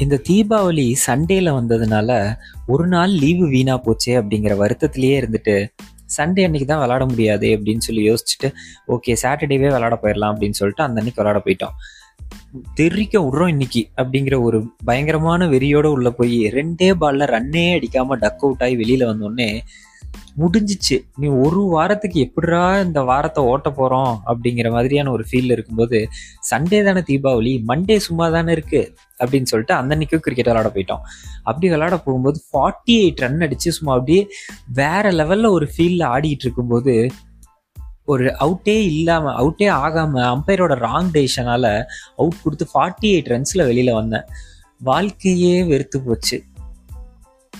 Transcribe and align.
இந்த 0.00 0.20
தீபாவளி 0.28 0.94
சண்டேல 1.06 1.48
வந்ததுனால 1.50 2.10
ஒரு 2.66 2.86
நாள் 2.86 3.10
லீவு 3.10 3.46
வீணா 3.48 3.74
போச்சே 3.78 4.12
அப்படிங்கிற 4.20 4.54
வருத்தத்திலேயே 4.56 5.16
இருந்துட்டு 5.20 5.54
சண்டே 6.16 6.44
அன்னைக்கு 6.44 6.66
தான் 6.66 6.82
விளாட 6.82 7.08
முடியாது 7.08 7.46
அப்படின்னு 7.46 7.78
சொல்லி 7.78 8.10
யோசிச்சுட்டு 8.10 8.48
ஓகே 8.88 9.16
சாட்டர்டேவே 9.22 9.68
விளாட 9.70 9.94
போயிடலாம் 10.02 10.32
அப்படின்னு 10.32 10.50
சொல்லிட்டு 10.50 10.82
அந்த 10.82 11.00
அன்னைக்கு 11.00 11.22
விளாட 11.22 11.38
போயிட்டோம். 11.44 11.74
தெரிக்க 12.74 13.20
விட்றோம் 13.20 13.48
இன்னைக்கு 13.48 13.90
அப்படிங்கிற 13.96 14.42
ஒரு 14.42 14.58
பயங்கரமான 14.84 15.46
வெறியோட 15.46 15.84
உள்ள 15.86 16.10
போய் 16.10 16.48
ரெண்டே 16.50 16.90
பால்ல 17.00 17.28
ரன்னே 17.30 17.64
அடிக்காம 17.76 18.18
டக் 18.18 18.44
அவுட் 18.44 18.62
ஆகி 18.62 18.76
வெளியில 18.76 19.04
வந்தோடனே 19.04 19.48
முடிஞ்சிச்சு. 20.38 20.96
நீ 21.16 21.28
ஒரு 21.28 21.62
வாரத்துக்கு 21.62 22.18
எப்படிரா 22.26 22.84
இந்த 22.84 23.02
வாரத்தை 23.02 23.44
ஓட்ட 23.44 23.70
போறோம் 23.70 24.16
அப்படிங்கிற 24.26 24.70
மாதிரியான 24.70 25.10
ஒரு 25.10 25.24
ஃபீல் 25.30 25.50
இருக்கும்போது 25.50 26.08
சண்டே 26.50 26.84
தானே 26.84 27.00
தீபாவளி 27.00 27.64
மண்டே 27.68 27.96
சும்மா 27.96 28.28
தானே 28.28 28.52
இருக்கு 28.52 28.94
அப்படின்னு 29.18 29.42
சொல்லிட்டு 29.42 29.74
அந்த 29.74 29.96
அன்னைக்கும் 29.96 30.24
கிரிக்கெட் 30.26 30.54
விளாட 30.54 30.70
போயிட்டோம். 30.74 31.02
அப்படி 31.42 31.72
விளாட 31.72 31.90
போகும்போது 31.90 32.40
ஃபார்ட்டி 32.52 32.92
எயிட் 32.92 33.16
ரன் 33.16 33.38
அடிச்சு 33.38 33.68
சும்மா 33.68 33.92
அப்படியே 33.92 34.28
வேற 34.74 35.12
லெவல்ல 35.12 35.50
ஒரு 35.50 35.68
ஃபீல்ல 35.76 36.04
ஆடிட்டு 36.14 36.46
இருக்கும்போது 36.48 37.10
ஒரு 38.04 38.24
அவுட்டே 38.24 38.76
இல்லாம 38.82 39.32
அவுட்டே 39.42 39.66
ஆகாம 39.66 40.22
அம்பையரோட 40.34 40.74
ராங் 40.86 41.10
டெசிஷனால 41.14 41.84
அவுட் 42.16 42.42
கொடுத்து 42.42 42.66
ஃபார்ட்டி 42.74 43.02
எயிட் 43.02 43.30
ரன்ஸ்ல 43.32 43.66
வெளியில 43.70 43.92
வந்தேன். 43.92 44.24
வாழ்க்கையே 44.78 45.64
வெறுத்து 45.64 46.00
போச்சு. 46.00 46.42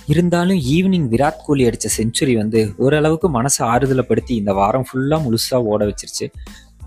இருந்தாலும் 0.09 0.59
ஈவினிங் 0.73 1.07
விராட் 1.13 1.41
கோலி 1.45 1.63
அடித்த 1.67 1.87
செஞ்சுரி 1.97 2.33
வந்து 2.35 2.59
ஓரளவுக்கு 2.77 3.27
மனசை 3.37 3.61
ஆறுதலப்படுத்தி 3.73 4.33
இந்த 4.41 4.53
வாரம் 4.53 4.85
ஃபுல்லாக 4.87 5.19
முழுசாக 5.25 5.69
ஓட 5.71 5.81
வச்சிருச்சு. 5.89 6.25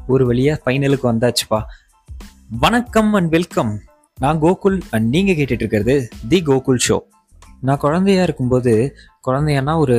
ஒரு 0.07 0.27
வழியாக 0.27 0.59
ஃபைனலுக்கு 0.65 1.07
வந்தாச்சுப்பா. 1.13 1.61
வணக்கம் 2.65 3.12
அண்ட் 3.19 3.31
வெல்கம் 3.31 3.73
நான் 4.19 4.41
கோகுல் 4.43 4.79
அண்ட் 4.91 5.09
நீங்கள் 5.15 5.37
கேட்டுட்டு 5.39 5.65
இருக்கிறது 5.65 5.95
தி 6.29 6.43
கோகுல் 6.51 6.83
ஷோ 6.89 6.98
நான் 7.61 7.83
குழந்தையா 7.84 8.23
இருக்கும்போது 8.23 8.73
குழந்தையானா 9.28 9.75
ஒரு 9.84 9.97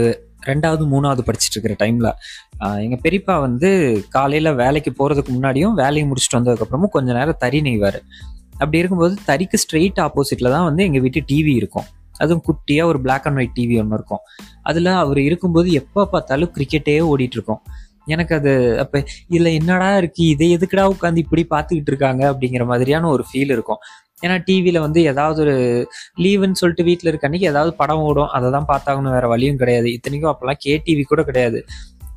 ரெண்டாவது 0.49 0.83
மூணாவது 0.91 1.21
படிச்சுட்டு 1.27 1.55
இருக்கிற 1.55 1.75
டைமில் 1.83 2.11
எங்கள் 2.85 3.03
பெரியப்பா 3.05 3.35
வந்து 3.47 3.69
காலையில் 4.15 4.57
வேலைக்கு 4.63 4.91
போகிறதுக்கு 4.99 5.31
முன்னாடியும் 5.35 5.75
வேலையை 5.83 6.05
முடிச்சுட்டு 6.09 6.39
வந்ததுக்கப்புறமும் 6.39 6.95
கொஞ்ச 6.95 7.13
நேரம் 7.13 7.41
தறி 7.43 7.61
நெய்வார். 7.61 7.99
அப்படி 8.61 8.77
இருக்கும்போது 8.77 9.15
தறிக்கு 9.27 9.59
ஸ்ட்ரெயிட் 9.63 10.01
ஆப்போசிட்டில் 10.05 10.53
தான் 10.55 10.67
வந்து 10.69 10.83
எங்கள் 10.83 11.03
வீட்டு 11.05 11.21
டிவி 11.31 11.53
இருக்கும். 11.61 11.87
அதுவும் 12.17 12.43
குட்டியாக 12.47 12.91
ஒரு 12.91 13.01
பிளாக் 13.01 13.27
அண்ட் 13.27 13.37
ஒயிட் 13.37 13.57
டிவி 13.59 13.75
ஒன்று 13.81 13.97
இருக்கும். 13.99 14.23
அதில் 14.61 14.91
அவர் 15.03 15.19
இருக்கும்போது 15.19 15.71
எப்போ 15.71 16.03
பார்த்தாலும் 16.13 16.53
கிரிக்கெட்டே 16.57 16.95
ஓடிட்டு 17.11 17.37
இருக்கும். 17.39 17.61
எனக்கு 18.13 18.33
அது 18.35 18.79
அப்போ 18.79 18.97
இதில் 19.27 19.55
என்னடா 19.59 19.97
இருக்கு? 19.97 20.23
இதை 20.33 20.47
எதுக்குடா 20.57 20.83
உட்காந்து 20.93 21.23
இப்படி 21.25 21.43
பார்த்துக்கிட்டு 21.53 21.91
இருக்காங்க? 21.93 22.23
அப்படிங்கிற 22.31 22.65
மாதிரியான 22.65 23.09
ஒரு 23.09 23.23
ஃபீல் 23.29 23.53
இருக்கும். 23.55 23.81
ஏன்னா 24.25 24.35
டிவியில் 24.45 24.79
வந்து 24.85 24.99
ஏதாவது 25.11 25.39
ஒரு 25.41 25.55
லீவுன்னு 26.23 26.59
சொல்லிட்டு 26.59 26.83
வீட்டில் 26.83 27.09
இருக்க 27.09 27.27
அன்னைக்கு 27.27 27.47
ஏதாவது 27.47 27.71
படம் 27.75 28.03
ஓடும். 28.09 28.29
அதை 28.35 28.51
தான் 28.51 28.69
பார்த்தாங்கன்னு 28.71 29.15
வேறு 29.15 29.27
வழியும் 29.27 29.59
கிடையாது. 29.61 29.87
இத்தனைக்கும் 29.91 30.31
அப்போல்லாம் 30.31 30.59
கே 30.59 30.75
டிவி 30.85 31.03
கூட 31.03 31.23
கிடையாது. 31.23 31.61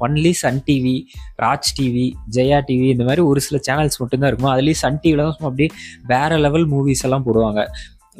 Only 0.00 0.30
Sun 0.40 0.62
TV 0.66 0.96
Raj 1.44 1.70
TV 1.78 2.06
Jaya 2.36 2.58
TV 2.68 2.88
இந்த 2.94 3.04
மாதிரி 3.04 3.22
ஒரு 3.30 3.40
சில 3.46 3.58
சேனல்ஸ் 3.68 4.00
மட்டும்தான் 4.02 4.30
இருக்கும். 4.30 4.52
அதுலேயும் 4.54 4.82
சன் 4.82 5.00
டிவியில் 5.02 5.24
தான் 5.24 5.48
அப்படியே 5.50 5.70
வேற 6.06 6.38
லெவல் 6.38 6.66
மூவிஸ் 6.74 7.04
எல்லாம் 7.08 7.26
போடுவாங்க. 7.26 7.62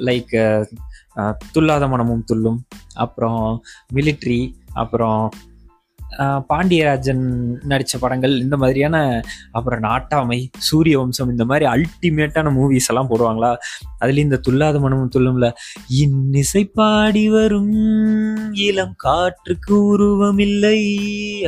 லைக் 0.08 0.34
துல்லாத 1.54 1.84
மனமும் 1.88 2.24
துள்ளும். 2.24 2.58
அப்புறம் 2.94 3.44
மிலிட்ரி 3.94 4.40
அப்புறம் 4.74 5.22
பாண்டியராஜன் 6.50 7.24
நடித்த 7.70 7.98
படங்கள் 8.02 8.34
இந்த 8.42 8.56
மாதிரியான 8.56 8.96
அப்புறம் 9.50 9.82
நாட்டாமை 9.82 10.38
சூரிய 10.58 10.94
வம்சம் 10.98 11.32
இந்த 11.32 11.44
மாதிரி 11.44 11.66
அல்டிமேட்டான 11.72 12.52
மூவிஸ் 12.56 12.88
எல்லாம் 12.90 13.10
போடுவாங்களா? 13.10 13.50
அதுலேயும் 14.00 14.28
இந்த 14.28 14.40
துல்லாத 14.46 14.80
மனமும் 14.80 15.12
துள்ளும்ல. 15.16 15.48
இன்னிசை 16.02 16.62
பாடி 16.78 17.24
வரும் 17.28 17.76
இளம் 18.68 18.96
காற்றுக்கு 18.96 19.74
உருவமில்லை 19.92 20.80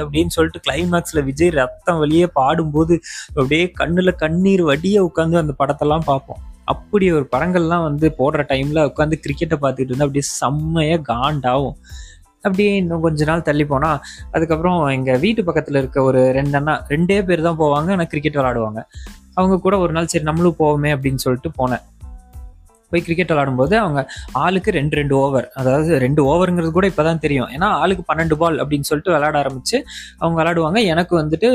அப்படின்னு 0.03 0.37
சொல்லிட்டு 0.37 0.65
கிளைமேக்ஸ்ல 0.69 1.25
விஜய் 1.31 1.57
ரத்தம் 1.61 1.99
வழியே 1.99 2.29
பாடும்போது 2.41 2.97
அப்படியே 3.29 3.65
கண்ணுல 3.81 4.15
கண்ணீர் 4.15 4.63
வடிய 4.63 5.09
உட்காந்து 5.09 5.43
அந்த 5.43 5.55
படத்தெல்லாம் 5.63 6.09
பார்ப்போம். 6.11 6.43
அப்படி 6.73 7.07
ஒரு 7.19 7.27
படங்கள்லாம் 7.35 7.87
வந்து 7.89 8.07
போடுற 8.21 8.43
டைம்ல 8.53 8.87
உட்காந்து 8.91 9.23
கிரிக்கெட்டை 9.25 9.59
பார்த்துட்டு 9.65 9.91
இருந்தா 9.91 10.07
அப்படியே 10.09 10.27
செம்மையாக 10.39 11.05
காண்டாகும். 11.13 11.77
அப்படியே 12.47 12.73
இன்னும் 12.81 13.05
கொஞ்ச 13.07 13.25
நாள் 13.31 13.47
தள்ளி 13.49 13.65
போனா 13.73 13.89
அதுக்கப்புறம் 14.35 14.79
எங்க 14.97 15.17
வீட்டு 15.25 15.43
பக்கத்துல 15.49 15.81
இருக்க 15.83 15.99
ஒரு 16.11 16.21
ரெண்டு 16.39 16.57
அண்ணா 16.61 16.75
ரெண்டே 16.93 17.19
பேர் 17.29 17.47
தான் 17.49 17.61
போவாங்க 17.63 17.91
ஆனால் 17.97 18.11
கிரிக்கெட் 18.13 18.39
விளாடுவாங்க 18.41 18.81
அவங்க 19.39 19.57
கூட 19.67 19.75
ஒரு 19.85 19.93
நாள் 19.97 20.11
சரி 20.13 20.29
நம்மளும் 20.31 20.61
போவோமே 20.63 20.91
அப்படின்னு 20.97 21.25
சொல்லிட்டு 21.25 21.51
போனேன். 21.61 21.85
போய் 22.91 23.05
கிரிக்கெட் 23.07 23.33
விளாடும்போது 23.35 23.75
அவங்க 23.83 24.01
ஆளுக்கு 24.45 24.71
ரெண்டு 24.79 24.97
ரெண்டு 25.01 25.15
ஓவர் 25.23 25.47
அதாவது 25.61 25.99
ரெண்டு 26.05 26.21
ஓவருங்கிறது 26.33 26.73
கூட 26.79 26.87
இப்பதான் 26.93 27.23
தெரியும். 27.25 27.49
ஏன்னா 27.57 27.69
ஆளுக்கு 27.83 28.05
பன்னெண்டு 28.11 28.37
பால் 28.43 28.59
அப்படின்னு 28.63 28.89
சொல்லிட்டு 28.91 29.15
விளையாட 29.15 29.37
ஆரம்பிச்சு 29.43 29.77
அவங்க 30.21 30.37
விளாடுவாங்க 30.41 30.81
எனக்கு 30.95 31.15
வந்துட்டு 31.21 31.49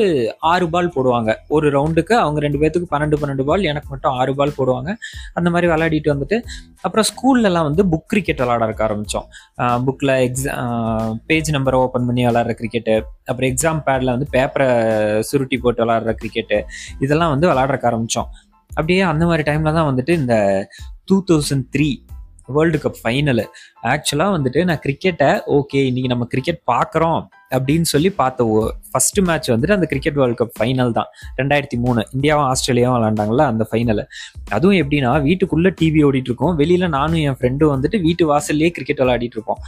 ஆறு 0.52 0.68
பால் 0.76 0.94
போடுவாங்க. 0.98 1.32
ஒரு 1.58 1.68
ரவுண்டுக்கு 1.78 2.16
அவங்க 2.24 2.40
ரெண்டு 2.46 2.62
பேத்துக்கு 2.64 2.90
பன்னெண்டு 2.94 3.20
பன்னெண்டு 3.22 3.46
பால் 3.50 3.70
எனக்கு 3.72 3.90
மட்டும் 3.94 4.16
ஆறு 4.22 4.34
பால் 4.40 4.56
போடுவாங்க. 4.60 4.92
அந்த 5.38 5.50
மாதிரி 5.56 5.70
விளையாடிட்டு 5.74 6.14
வந்துட்டு 6.14 6.40
அப்புறம் 6.86 7.08
ஸ்கூல்லலாம் 7.12 7.68
வந்து 7.70 7.84
புக் 7.94 8.10
கிரிக்கெட் 8.14 8.42
விளையாட 8.44 8.66
இருக்க 8.70 8.84
ஆரம்பித்தோம் 8.88 9.28
புக்கில் 9.86 10.14
எக்ஸாம் 10.28 11.14
பேஜ் 11.30 11.50
நம்பரை 11.56 11.78
ஓப்பன் 11.86 12.08
பண்ணி 12.10 12.24
விளாட்ற 12.28 12.54
கிரிக்கெட்டு 12.60 12.96
அப்புறம் 13.30 13.50
எக்ஸாம் 13.52 13.80
பேடில் 13.88 14.14
வந்து 14.16 14.28
பேப்பரை 14.36 14.68
சுருட்டி 15.30 15.58
போட்டு 15.64 15.82
விளாட்ற 15.84 16.14
கிரிக்கெட்டு 16.22 16.60
இதெல்லாம் 17.06 17.34
வந்து 17.34 17.50
விளாட்றக்க 17.52 17.90
ஆரம்பித்தோம் 17.92 18.30
அப்படியே 18.72 19.02
அந்த 19.12 19.24
மாதிரி 19.30 19.44
டைமில் 19.50 19.78
தான் 19.78 19.90
வந்துட்டு 19.90 20.14
இந்த 20.22 20.36
two 21.06 21.24
thousand 21.32 21.66
three 21.78 21.90
world 22.48 22.78
cup 22.78 22.98
final 23.04 23.44
ஆக்சுவலாக 23.84 24.34
வந்துட்டு 24.36 24.64
நான் 24.64 24.82
கிரிக்கெட்டை 24.86 25.30
ஓகே 25.48 25.80
இன்னைக்கு 25.86 26.08
நம்ம 26.08 26.26
கிரிக்கெட் 26.26 26.60
பார்க்குறோம் 26.72 27.26
அப்படின்னு 27.56 27.82
சொல்லி 27.82 28.10
பார்த்த 28.10 28.74
ஃபர்ஸ்ட் 28.92 29.20
மேட்ச் 29.20 29.52
வந்துட்டு 29.52 29.72
அந்த 29.72 29.86
கிரிக்கெட் 29.86 30.14
வேர்ல்டு 30.14 30.46
கப் 30.46 30.56
ஃபைனல் 30.60 30.92
தான். 30.92 31.06
ரெண்டாயிரத்தி 31.38 31.78
மூணு 31.78 32.08
இந்தியாவும் 32.18 32.52
ஆஸ்திரேலியாவும் 32.52 32.98
விளாண்டாங்கல்ல 32.98 33.46
அந்த 33.52 33.68
ஃபைனல் 33.72 34.06
அதுவும் 34.50 34.78
எப்படின்னா 34.78 35.22
வீட்டுக்குள்ளே 35.22 35.74
டிவி 35.82 36.02
ஓடிட்டு 36.08 36.32
இருக்கோம். 36.32 36.56
நானும் 36.88 37.20
என் 37.20 37.38
ஃப்ரெண்டும் 37.40 37.74
வந்துட்டு 37.76 38.02
வீட்டு 38.02 38.34
வாசல்லே 38.34 38.70
கிரிக்கெட் 38.70 39.00
விளையாடிட்டு 39.00 39.38
இருப்போம். 39.40 39.62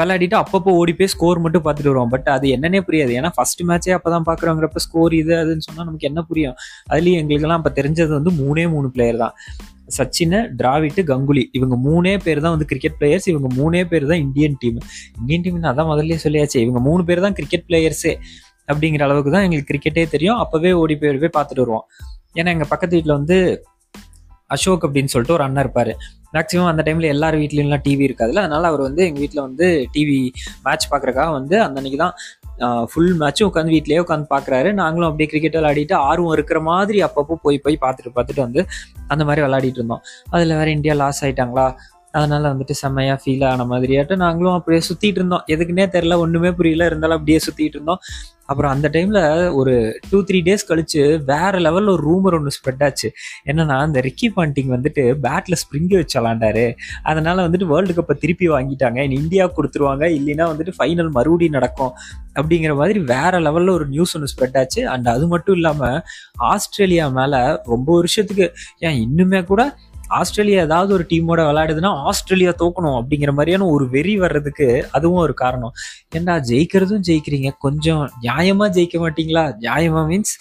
விளையாடிட்டு 0.00 0.36
அப்பப்போ 0.40 0.70
ஓடி 0.80 0.92
போய் 0.96 1.10
ஸ்கோர் 1.14 1.42
மட்டும் 1.44 1.64
பார்த்துட்டு 1.64 1.90
வருவோம். 1.92 2.10
பட் 2.14 2.28
அது 2.34 2.46
என்னன்னே 2.56 2.80
புரியாது. 2.86 3.12
ஏன்னா 3.18 3.30
ஃபர்ஸ்ட் 3.36 3.62
மேட்சே 3.68 3.92
அப்பதான் 3.96 4.26
பாக்குறோங்கிறப்ப 4.28 4.80
ஸ்கோர் 4.86 5.14
இது 5.20 5.32
அதுன்னு 5.42 5.66
சொன்னா 5.68 5.82
நமக்கு 5.88 6.08
என்ன 6.10 6.22
புரியும்? 6.30 6.56
அதுலயும் 6.92 7.20
எங்களுக்கெல்லாம் 7.22 7.62
அப்ப 7.62 7.72
தெரிஞ்சது 7.80 8.12
வந்து 8.18 8.32
மூணே 8.42 8.64
மூணு 8.74 8.90
பிளேயர் 8.96 9.20
தான். 9.24 9.34
சச்சின் 9.96 10.36
டிராவிட் 10.60 11.00
கங்குலி. 11.10 11.44
இவங்க 11.58 11.76
மூணே 11.88 12.14
பேர் 12.26 12.44
தான் 12.44 12.54
வந்து 12.56 12.68
கிரிக்கெட் 12.70 12.96
பிளேயர்ஸ் 13.00 13.28
இவங்க 13.32 13.48
மூணே 13.58 13.82
பேர் 13.90 14.10
தான் 14.12 14.22
இந்தியன் 14.26 14.56
டீம் 14.62 14.78
இந்தியன் 15.20 15.44
டீம் 15.46 15.58
அதான் 15.72 15.90
முதல்ல 15.92 16.18
சொல்லியாச்சு. 16.26 16.58
இவங்க 16.66 16.80
மூணு 16.88 17.04
பேர் 17.08 17.24
தான் 17.26 17.36
கிரிக்கெட் 17.40 17.66
பிளேயர்ஸே 17.68 18.14
அப்படிங்கிற 18.70 19.04
அளவுக்கு 19.08 19.30
தான் 19.34 19.44
எங்களுக்கு 19.46 19.70
கிரிக்கெட்டே 19.72 20.04
தெரியும். 20.14 20.40
அப்பவே 20.44 20.72
ஓடி 20.82 20.96
போய் 21.02 21.20
போய் 21.24 21.36
பார்த்துட்டு 21.38 21.64
வருவோம். 21.64 21.86
ஏன்னா 22.40 22.50
எங்க 22.56 22.66
பக்கத்து 22.72 22.96
வீட்டில் 22.96 23.18
வந்து 23.20 23.38
அசோக் 24.54 24.84
அப்படின்னு 24.86 25.12
சொல்லிட்டு 25.12 25.36
ஒரு 25.38 25.44
அண்ணன் 25.46 25.64
இருப்பாரு. 25.64 25.94
மேக்ஸிமம் 26.36 26.70
அந்த 26.72 26.82
டைமில் 26.86 27.12
எல்லார் 27.14 27.36
வீட்லேயும்லாம் 27.42 27.84
டிவி 27.88 28.04
இருக்காதுல்ல. 28.08 28.44
அதனால் 28.46 28.68
அவர் 28.70 28.82
வந்து 28.88 29.02
எங்கள் 29.08 29.24
வீட்டில் 29.24 29.46
வந்து 29.48 29.66
டிவி 29.96 30.20
மேட்ச் 30.66 30.86
பார்க்குறக்காக 30.92 31.30
வந்து 31.38 31.56
அந்த 31.66 31.76
அன்னைக்கு 31.80 32.00
தான் 32.04 32.14
ஃபுல் 32.90 33.14
மேட்சும் 33.20 33.48
உட்காந்து 33.50 33.74
வீட்லேயே 33.74 34.00
உட்காந்து 34.02 34.26
பார்க்குறாரு 34.32 34.68
நாங்களும் 34.80 35.08
அப்படியே 35.08 35.28
கிரிக்கெட் 35.30 35.56
விளையாடிட்டு 35.58 35.94
ஆர்வம் 36.08 36.34
இருக்கிற 36.36 36.58
மாதிரி 36.68 36.98
அப்பப்போ 37.06 37.34
போய் 37.44 37.62
போய் 37.64 37.82
பார்த்துட்டு 37.84 38.12
பார்த்துட்டு 38.16 38.44
வந்து 38.46 38.60
அந்த 39.12 39.22
மாதிரி 39.28 39.42
விளையாடிட்டு 39.46 39.80
இருந்தோம். 39.80 40.02
அதில் 40.34 40.54
வேறு 40.58 40.76
இந்தியா 40.76 40.94
லாஸ் 41.00 41.22
ஆயிட்டாங்களா? 41.24 41.66
அதனால 42.12 42.52
வந்துட்டு 42.52 42.70
செம்மையா 42.70 43.18
ஃபீல் 43.24 43.44
ஆன 43.46 43.64
மாதிரியாட்டு 43.64 44.16
நாங்களும் 44.16 44.52
அப்படியே 44.52 44.82
சுத்திட்டு 44.88 45.18
இருந்தோம். 45.20 45.44
எதுக்குன்னே 45.46 45.86
தெரில 45.96 46.16
ஒண்ணுமே 46.16 46.52
புரியல. 46.52 46.86
இருந்தாலும் 46.86 47.16
அப்படியே 47.16 47.40
சுத்திட்டு 47.46 47.74
இருந்தோம். 47.74 47.98
அப்புறம் 48.44 48.72
அந்த 48.72 48.88
டைம்ல 48.92 49.18
ஒரு 49.54 50.00
டூ 50.10 50.24
த்ரீ 50.24 50.40
டேஸ் 50.48 50.64
கழிச்சு 50.68 51.24
வேற 51.24 51.50
லெவல்ல 51.58 51.88
ஒரு 51.88 52.02
ரூமர் 52.10 52.34
ஒன்று 52.34 52.50
ஸ்ப்ரெட் 52.56 52.84
ஆச்சு. 52.84 53.12
என்னன்னா 53.46 53.78
அந்த 53.78 54.00
ரிக்கி 54.00 54.28
பாண்டிங் 54.36 54.70
வந்துட்டு 54.74 55.04
பேட்ல 55.22 55.54
ஸ்ப்ரிங்கு 55.62 55.94
வச்சு 55.94 56.20
விளாண்டாரு 56.20 56.76
அதனால 57.02 57.48
வந்துட்டு 57.48 57.64
வேர்ல்டு 57.64 57.92
கப்பை 57.92 58.18
திருப்பி 58.18 58.48
வாங்கிட்டாங்க. 58.48 58.98
இனி 58.98 59.14
இந்தியா 59.14 59.46
கொடுத்துருவாங்க. 59.46 60.04
இல்லைன்னா 60.18 60.46
வந்துட்டு 60.52 60.72
ஃபைனல் 60.78 61.10
மறுபடியும் 61.10 61.52
நடக்கும். 61.52 61.92
அப்படிங்கிற 62.34 62.76
மாதிரி 62.76 62.98
வேற 62.98 63.40
லெவல்ல 63.40 63.70
ஒரு 63.70 63.86
நியூஸ் 63.86 64.16
ஒன்று 64.16 64.34
ஸ்ப்ரெட் 64.34 64.58
ஆச்சு. 64.58 64.88
அண்ட் 64.88 65.08
அது 65.08 65.28
மட்டும் 65.28 65.54
இல்லாம 65.54 66.02
ஆஸ்திரேலியா 66.38 67.08
மேல 67.08 67.62
ரொம்ப 67.64 67.94
வருஷத்துக்கு 67.94 68.52
ஏன் 68.78 68.98
இன்னுமே 69.08 69.44
கூட 69.44 69.76
ஆஸ்திரேலியா 70.18 70.62
ஏதாவது 70.62 70.94
ஒரு 70.94 71.04
டீமோட 71.08 71.40
விளையாடுதுன்னா 71.48 71.90
ஆஸ்திரேலியா 72.08 72.52
தோக்கணும் 72.62 72.96
அப்படிங்கிற 72.98 73.32
மாதிரியான 73.32 73.66
ஒரு 73.66 73.84
வெறி 73.88 74.14
வர்றதுக்கு 74.18 74.66
அதுவும் 74.90 75.22
ஒரு 75.26 75.34
காரணம். 75.34 75.72
ஏன்டா 76.16 76.34
ஜெயிக்கிறதும் 76.50 77.04
ஜெயிக்கிறீங்க. 77.08 77.50
கொஞ்சம் 77.58 78.02
நியாயமா 78.22 78.68
ஜெயிக்க 78.76 78.98
மாட்டீங்களா? 79.04 79.44
நியாயமா 79.60 80.02
மீன்ஸ் 80.10 80.34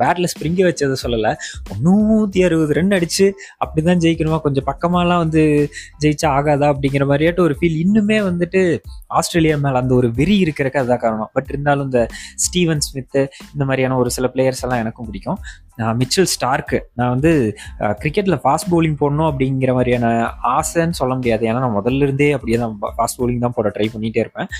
பேட்ல 0.00 0.26
ஸ்ப்ரிங்க 0.32 0.62
வச்சதை 0.68 0.96
சொல்லல. 1.02 1.28
நூத்தி 1.84 2.40
அறுபது 2.44 2.74
ரன் 2.74 2.94
அடிச்சு 2.98 3.26
அப்படிதான் 3.64 4.02
ஜெயிக்கணுமா? 4.04 4.38
கொஞ்சம் 4.40 4.66
பக்கமாலாம் 4.70 5.22
வந்து 5.24 5.42
ஜெயிச்சா 6.02 6.28
ஆகாதா 6.38 6.68
அப்படிங்கிற 6.74 7.06
மாதிரியாட்டு 7.10 7.40
ஒரு 7.40 7.56
ஃபீல் 7.60 7.78
இன்னுமே 7.84 8.18
வந்துட்டு 8.30 8.62
ஆஸ்திரேலியா 9.20 9.56
மேல 9.56 9.78
அந்த 9.78 9.94
ஒரு 9.94 10.10
வெறி 10.12 10.36
இருக்கிறக்கு 10.44 10.80
அதுதான் 10.82 11.04
காரணம். 11.06 11.30
பட் 11.32 11.48
இருந்தாலும் 11.48 11.84
இந்த 11.84 12.02
ஸ்டீவன் 12.36 12.80
ஸ்மித்து 12.80 13.22
இந்த 13.52 13.64
மாதிரியான 13.64 13.96
ஒரு 13.96 14.10
சில 14.10 14.30
பிளேயர்ஸ் 14.34 14.62
எல்லாம் 14.62 14.82
எனக்கும் 14.84 15.06
பிடிக்கும். 15.06 15.40
Mitchell 16.00 16.28
Starc. 16.34 16.78
நான் 16.98 17.12
வந்து 17.14 17.32
கிரிக்கெட்டில் 18.02 18.36
ஃபாஸ்ட் 18.42 18.68
பவுலிங் 18.72 18.96
போடணும் 19.00 19.28
அப்படிங்கிற 19.30 19.72
மாதிரியான 19.78 20.10
ஆசைன்னு 20.56 20.98
சொல்ல 21.00 21.12
முடியாது. 21.14 21.44
ஏன்னா 21.50 21.62
நான் 21.64 21.78
முதல்ல 21.80 22.06
இருந்தே 22.08 22.30
அப்படியே 22.36 22.58
தான் 22.58 22.76
ஃபாஸ்ட் 22.98 23.18
பவுலிங் 23.20 23.44
தான் 23.46 23.56
போட 23.58 23.72
ட்ரை 23.76 23.88
பண்ணிகிட்டே 23.94 24.22
இருப்பேன். 24.24 24.50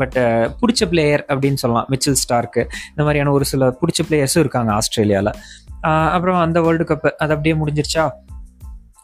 பட் 0.00 0.18
பிடிச்ச 0.60 0.88
பிளேயர் 0.92 1.24
அப்படின்னு 1.28 1.62
சொல்லலாம். 1.62 1.88
Mitchell 1.92 2.20
Starc. 2.24 2.62
இந்த 2.92 3.02
மாதிரியான 3.06 3.34
ஒரு 3.38 3.46
சில 3.52 3.68
பிடிச்ச 3.82 4.02
பிளேயர்ஸும் 4.10 4.44
இருக்காங்க 4.44 4.72
ஆஸ்திரேலியாவில் 4.78 5.32
அப்புறம் 6.14 6.40
அந்த 6.46 6.58
வேர்ல்டு 6.64 6.84
கப்பு 6.88 7.10
அது 7.22 7.34
அப்படியே 7.34 7.54
முடிஞ்சிருச்சா? 7.60 8.04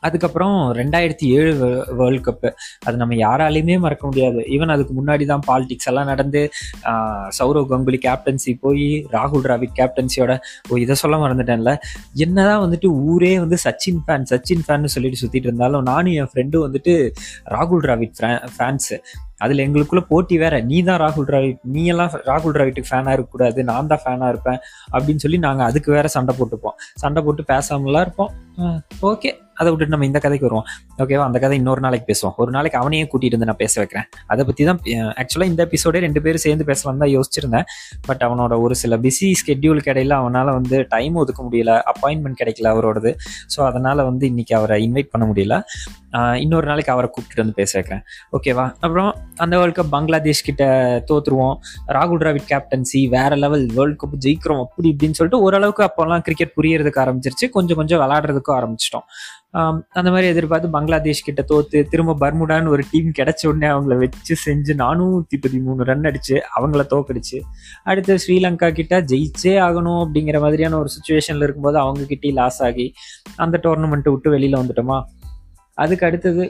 அதுக்கப்புறம் 0.06 0.56
ரெண்டாயிரத்தி 0.80 1.26
ஏழு 1.38 1.52
வேர்ல்டு 2.00 2.22
கப்பு 2.28 2.50
அது 2.86 2.96
நம்ம 3.02 3.16
யாராலையுமே 3.24 3.76
மறக்க 3.84 4.04
முடியாது. 4.10 4.40
ஈவன் 4.54 4.74
அதுக்கு 4.74 4.94
முன்னாடி 4.98 5.26
தான் 5.32 5.44
பாலிடிக்ஸ் 5.48 5.88
எல்லாம் 5.92 6.10
நடந்து 6.12 6.42
சௌரவ் 7.38 7.68
கங்குலி 7.72 8.00
கேப்டன்சி 8.06 8.54
போய் 8.64 8.88
ராகுல் 9.16 9.44
டிராவிட் 9.46 9.76
கேப்டன்சியோட 9.80 10.34
ஓ 10.70 10.82
இதை 10.84 10.96
சொல்ல 11.04 11.16
மறந்துட்டேன்ல. 11.24 11.72
என்னதான் 12.26 12.62
வந்துட்டு 12.64 12.90
ஊரே 13.12 13.32
வந்து 13.44 13.58
சச்சின் 13.66 14.02
ஃபேன் 14.06 14.28
சச்சின் 14.32 14.66
ஃபேன் 14.66 14.92
சொல்லிட்டு 14.96 15.22
சுத்திட்டு 15.22 15.50
இருந்தாலும் 15.50 15.88
நானும் 15.92 16.18
என் 16.20 16.30
ஃப்ரெண்டும் 16.32 16.66
வந்துட்டு 16.66 16.94
ராகுல் 17.56 17.82
டிராவிட் 17.86 18.20
ஃபேன்ஸு 18.58 18.98
அதில் 19.44 19.62
எங்களுக்குள்ள 19.64 20.00
போட்டி 20.12 20.36
வேற. 20.42 20.54
நீ 20.68 20.76
தான் 20.86 20.98
ராகுல் 21.02 21.26
டிராவிட் 21.28 21.60
நீ 21.74 21.82
எல்லாம் 21.92 22.14
ராகுல் 22.30 22.54
டிராவிட்டுக்கு 22.54 22.90
ஃபேனாக 22.90 23.14
இருக்கக்கூடாது 23.16 23.60
நான் 23.68 23.90
தான் 23.92 24.02
ஃபேனாக 24.04 24.32
இருப்பேன் 24.32 24.58
அப்படின்னு 24.94 25.22
சொல்லி 25.24 25.38
நாங்கள் 25.44 25.68
அதுக்கு 25.70 25.90
வேற 25.96 26.06
சண்டை 26.14 26.32
போட்டுப்போம். 26.38 26.76
சண்டை 27.02 27.22
போட்டு 27.26 27.44
பேசாமலாம் 27.52 28.04
இருப்போம். 28.06 28.32
ஓகே 29.10 29.30
அதை 29.60 29.68
விட்டுட்டு 29.70 29.94
நம்ம 29.94 30.06
இந்த 30.10 30.20
கதைக்கு 30.24 30.46
வருவோம். 30.48 30.66
ஓகேவா 31.02 31.24
அந்த 31.28 31.38
கதை 31.44 31.56
இன்னொரு 31.60 31.82
நாளைக்கு 31.86 32.06
பேசுவோம். 32.10 32.34
ஒரு 32.42 32.50
நாளைக்கு 32.56 32.78
அவனையே 32.82 33.04
கூட்டிட்டு 33.12 33.36
வந்து 33.38 33.50
நான் 33.50 33.60
பேச 33.64 33.74
வைக்கிறேன். 33.80 34.06
அதை 34.32 34.44
பற்றி 34.48 34.64
தான் 34.70 34.80
ஆக்சுவலாக 35.22 35.52
இந்த 35.52 35.62
எபிசோடே 35.68 36.00
ரெண்டு 36.06 36.22
பேரும் 36.26 36.44
சேர்ந்து 36.46 36.66
பேசலாம் 36.70 37.02
தான் 37.04 37.12
யோசிச்சிருந்தேன். 37.16 37.66
பட் 38.08 38.22
அவனோட 38.28 38.54
ஒரு 38.64 38.76
சில 38.82 38.96
பிஸி 39.06 39.30
ஸ்கெட்யூலுக்கு 39.42 39.92
இடையில 39.94 40.16
அவனால் 40.22 40.52
வந்து 40.58 40.78
டைம் 40.94 41.16
ஒதுக்க 41.24 41.42
முடியல 41.48 41.72
அப்பாயின்மெண்ட் 41.92 42.40
கிடைக்கல 42.42 42.72
அவரோடது. 42.74 43.12
ஸோ 43.54 43.60
அதனால் 43.70 44.06
வந்து 44.10 44.26
இன்னைக்கு 44.32 44.54
அவரை 44.60 44.78
இன்வைட் 44.88 45.12
பண்ண 45.14 45.26
முடியல. 45.32 45.56
இன்னொரு 46.40 46.66
நாளைக்கு 46.66 46.92
அவரை 46.92 47.10
கூப்பிட்டு 47.12 47.42
வந்து 47.42 47.56
பேச 47.60 47.72
வைக்கிறேன். 47.78 48.04
ஓகேவா 48.36 48.66
அப்புறம் 48.80 49.10
அந்த 49.36 49.54
வேர்ல்ட் 49.58 49.78
கப் 49.78 49.90
பங்களாதேஷ் 49.90 50.44
கிட்ட 50.44 50.64
தோத்துருவோம். 51.10 51.56
ராகுல் 51.88 52.20
டிராவிட் 52.22 52.48
கேப்டன்சி 52.52 53.08
வேற 53.08 53.36
லெவல் 53.36 53.66
வேர்ல்ட் 53.74 54.00
கப் 54.02 54.18
ஜெயிக்கிறோம் 54.26 54.62
அப்படி 54.66 54.88
இப்படின்னு 54.94 55.18
சொல்லிட்டு 55.20 55.44
ஓரளவுக்கு 55.46 55.84
அப்போல்லாம் 55.88 56.24
கிரிக்கெட் 56.28 56.54
புரியறதுக்கு 56.56 57.02
ஆரம்பிச்சிருச்சு. 57.04 57.48
கொஞ்சம் 57.50 57.76
கொஞ்சம் 57.76 58.00
விளாடுறதுக்கும் 58.00 58.56
ஆரம்பிச்சிட்டோம். 58.58 59.06
அந்த 59.98 60.08
மாதிரி 60.10 60.26
எதிர்பார்த்து 60.26 60.68
பங்களாதேஷ் 60.70 61.22
கிட்ட 61.26 61.44
தோத்து 61.50 61.78
திரும்ப 61.92 62.16
பர்முடான்னு 62.22 62.68
ஒரு 62.68 62.82
டீம் 62.90 63.12
கிடைச்ச 63.18 63.46
உடனே 63.46 63.68
அவங்கள 63.74 63.96
வச்சு 63.98 64.34
செஞ்சு 64.46 64.72
நானூற்றி 64.82 65.36
பதிமூணு 65.46 65.86
ரன் 65.90 66.06
அடிச்சு 66.10 66.36
அவங்கள 66.56 66.82
தோக்கடிச்சு. 66.92 67.38
அடுத்து 67.82 68.18
ஸ்ரீலங்கா 68.24 68.68
கிட்ட 68.72 69.00
ஜெயிச்சே 69.00 69.54
ஆகணும் 69.66 70.00
அப்படிங்கிற 70.04 70.40
மாதிரியான 70.40 70.78
ஒரு 70.78 70.90
சுச்சுவேஷன்ல 70.96 71.46
இருக்கும்போது 71.46 71.78
அவங்க 71.78 72.04
கிட்டே 72.04 72.30
லாஸ் 72.30 72.62
ஆகி 72.62 72.86
அந்த 73.36 73.60
டோர்னமெண்ட்டை 73.62 74.12
விட்டு 74.14 74.34
வெளியில 74.36 74.60
வந்துட்டோமா? 74.62 74.98
அதுக்கு 75.78 76.06
அடுத்தது 76.06 76.46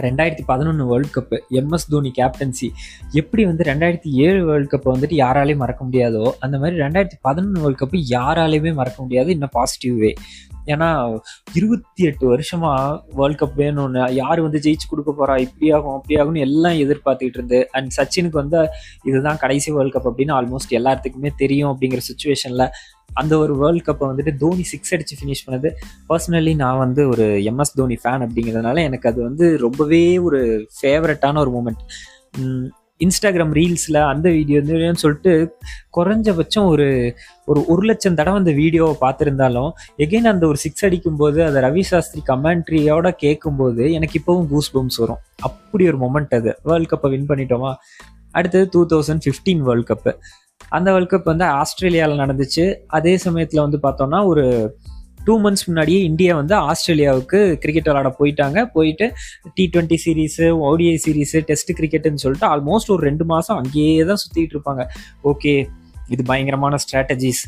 ரெண்டாயிரத்தி 0.00 0.42
பதினொன்று 0.46 0.84
world 0.86 1.14
cup 1.14 1.36
M S 1.50 1.86
Dhoni 1.88 2.10
captaincy 2.18 2.68
எப்படி 3.10 3.44
வந்து 3.44 3.64
ரெண்டாயிரத்தி 3.64 4.10
ஏழு 4.24 4.40
வேர்ல்ட் 4.46 4.72
கப்பை 4.72 4.88
வந்துட்டு 4.88 5.16
யாராலையும் 5.16 5.56
மறக்க 5.56 5.82
முடியாதோ 5.84 6.32
அந்த 6.40 6.58
மாதிரி 6.58 6.76
ரெண்டாயிரத்தி 6.80 7.18
பதினொன்று 7.20 7.60
வேர்ல்ட் 7.60 7.82
கப்பு 7.82 7.98
யாராலையுமே 8.10 8.72
மறக்க 8.74 9.02
முடியாது 9.02 9.30
இன்னும் 9.30 9.52
பாசிட்டிவ் 9.52 9.98
வே. 9.98 10.10
ஏன்னா 10.66 10.88
இருபத்தி 11.52 12.04
எட்டு 12.04 12.24
வருஷமா 12.36 12.72
வேர்ல்ட் 13.12 13.40
கப் 13.42 13.60
வேணும்னு 13.60 14.12
யார் 14.12 14.40
வந்து 14.40 14.58
ஜெயிச்சு 14.58 14.88
கொடுக்க 14.90 15.10
போறா? 15.10 15.34
இப்படி 15.40 15.70
ஆகும் 15.70 15.94
அப்படி 15.94 16.20
ஆகும்னு 16.20 16.40
எல்லாம் 16.40 16.72
எதிர்பார்த்துக்கிட்டு 16.72 17.38
இருந்து 17.38 17.68
அண்ட் 17.72 17.90
சச்சினுக்கு 17.96 18.38
வந்து 18.42 18.60
இதுதான் 19.04 19.36
கடைசி 19.36 19.72
வேர்ல்ட் 19.72 19.94
கப் 19.94 20.08
அப்படின்னு 20.08 20.36
ஆல்மோஸ்ட் 20.38 20.74
எல்லாத்துக்குமே 20.74 21.30
தெரியும் 21.36 21.70
அப்படிங்கிற 21.70 22.00
சுச்சுவேஷன்ல 22.10 22.66
அந்த 23.12 23.38
ஒரு 23.38 23.56
வேர்ல்ட் 23.56 23.86
கப்பை 23.86 24.04
வந்துட்டு 24.10 24.36
தோனி 24.36 24.62
சிக்ஸ் 24.62 24.94
அடிச்சு 24.94 25.16
ஃபினிஷ் 25.20 25.44
பண்ணது. 25.46 25.70
பர்சனலி 26.08 26.54
நான் 26.54 26.78
வந்து 26.78 27.08
ஒரு 27.08 27.26
எம்எஸ் 27.50 27.74
தோனி 27.74 27.98
ஃபேன் 28.04 28.24
அப்படிங்கிறதுனால 28.26 28.78
எனக்கு 28.78 29.08
அது 29.08 29.22
வந்து 29.22 29.58
ரொம்பவே 29.58 30.18
ஒரு 30.18 30.40
ஃபேவரட்டான 30.78 31.38
ஒரு 31.38 31.52
மூமெண்ட் 31.56 31.84
இன்ஸ்டாகிராம் 33.00 33.52
ரீல்ஸில் 33.58 33.98
அந்த 34.10 34.30
வீடியோ 34.30 34.92
சொல்லிட்டு 34.92 35.32
குறைஞ்சபட்சம் 35.96 36.66
ஒரு 36.66 36.86
ஒரு 37.44 37.66
ஒரு 37.66 37.82
லட்சம் 37.82 38.14
தடவை 38.14 38.38
அந்த 38.38 38.52
வீடியோவை 38.52 38.94
பார்த்துருந்தாலும் 39.00 39.70
எகெயின் 39.98 40.30
அந்த 40.32 40.46
ஒரு 40.46 40.56
சிக்ஸ் 40.56 40.84
அடிக்கும்போது 40.84 41.44
அதை 41.44 41.62
ரவி 41.62 41.80
சாஸ்திரி 41.80 42.22
கமெண்ட்ரியோட 42.26 43.10
கேட்கும்போது 43.10 43.92
எனக்கு 43.92 44.18
இப்போவும் 44.20 44.48
கூஸ் 44.48 44.76
பம்ஸ் 44.76 44.98
வரும். 44.98 45.20
அப்படி 45.40 45.86
ஒரு 45.88 45.98
மொமெண்ட் 45.98 46.34
அது. 46.34 46.58
வேர்ல்ட் 46.62 46.92
கப்பை 46.92 47.10
வின் 47.10 47.28
பண்ணிட்டோமா? 47.28 47.74
அடுத்தது 48.30 48.68
two 48.70 48.86
thousand 48.86 49.22
fifteen 49.24 49.60
world 49.68 49.90
cup 49.90 50.12
அந்த 50.76 50.88
வேர்ல்ட் 50.92 51.12
கப் 51.12 51.30
வந்து 51.32 51.46
ஆஸ்திரேலியாவில் 51.60 52.20
நடந்துச்சு. 52.22 52.64
அதே 52.98 53.14
சமயத்தில் 53.26 53.64
வந்து 53.66 53.78
பார்த்தோம்னா 53.86 54.20
ஒரு 54.30 54.44
டூ 55.26 55.34
மந்த்ஸ் 55.44 55.66
முன்னாடியே 55.66 56.00
இந்தியா 56.08 56.32
வந்து 56.38 56.54
ஆஸ்திரேலியாவுக்கு 56.70 57.38
கிரிக்கெட் 57.62 57.88
விளாட 57.90 58.08
போயிட்டாங்க. 58.18 58.58
போயிட்டு 58.74 59.06
T 59.56 59.64
twenty 59.74 59.98
series 60.04 60.46
ODI 60.70 60.96
series 61.04 61.38
test 61.50 61.72
கிரிக்கெட்டுன்னு 61.78 62.22
சொல்லிட்டு 62.24 62.48
ஆல்மோஸ்ட் 62.52 62.92
ஒரு 62.94 63.02
ரெண்டு 63.10 63.26
மாதம் 63.32 63.60
அங்கேயே 63.62 64.02
தான் 64.10 64.20
சுற்றிட்டு 64.24 64.54
இருப்பாங்க. 64.56 64.84
ஓகே 65.32 65.54
இது 66.14 66.22
பயங்கரமான 66.30 66.78
ஸ்ட்ராட்டஜிஸ் 66.84 67.44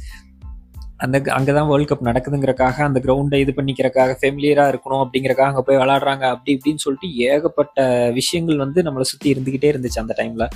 அந்த 1.05 1.17
அங்கே 1.37 1.53
தான் 1.57 1.69
வேர்ல்ட் 1.71 1.89
கப் 1.89 2.07
நடக்குதுங்கிறக்காக 2.09 2.77
அந்த 2.89 2.99
கிரவுண்டை 3.05 3.39
இது 3.43 3.53
பண்ணிக்கிறக்காக 3.57 4.13
ஃபெமிலியராக 4.21 4.73
இருக்கணும் 4.73 5.03
அப்படிங்கிறக்காக 5.05 5.51
அங்கே 5.53 5.65
போய் 5.67 5.81
விளாடுறாங்க 5.83 6.25
அப்படி 6.35 6.51
இப்படின்னு 6.57 6.85
சொல்லிட்டு 6.85 7.09
ஏகப்பட்ட 7.27 7.85
விஷயங்கள் 8.21 8.63
வந்து 8.65 8.83
நம்மளை 8.87 9.07
சுற்றி 9.13 9.29
இருந்துக்கிட்டே 9.35 9.71
இருந்துச்சு 9.73 10.03
அந்த 10.05 10.15
டைமில் 10.19 10.47